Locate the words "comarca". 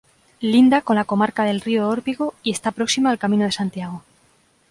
1.05-1.43